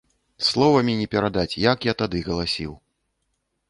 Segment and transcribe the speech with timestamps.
[0.47, 2.71] Словамі не перадаць, як я тады галасіў!